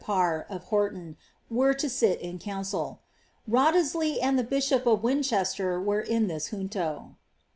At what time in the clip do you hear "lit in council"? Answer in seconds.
1.79-3.01